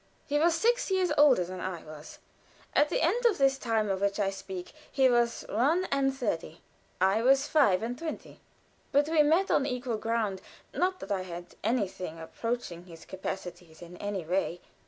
He 0.25 0.39
was 0.39 0.55
six 0.55 0.89
years 0.89 1.11
older 1.15 1.45
than 1.45 1.59
I 1.59 1.83
was. 1.83 2.17
At 2.73 2.89
the 2.89 3.01
end 3.03 3.23
of 3.27 3.37
this 3.37 3.59
time 3.59 3.87
of 3.87 4.01
which 4.01 4.19
I 4.19 4.31
speak 4.31 4.73
he 4.91 5.07
was 5.07 5.45
one 5.47 5.85
and 5.91 6.11
thirty, 6.11 6.61
I 6.99 7.21
five 7.35 7.83
and 7.83 7.95
twenty; 7.95 8.39
but 8.91 9.07
we 9.07 9.21
met 9.21 9.51
on 9.51 9.67
equal 9.67 9.97
ground 9.97 10.41
not 10.73 11.01
that 11.01 11.11
I 11.11 11.21
had 11.21 11.53
anything 11.63 12.19
approaching 12.19 12.85
his 12.87 13.05
capacities 13.05 13.79
in 13.83 13.95
any 13.97 14.25
way. 14.25 14.59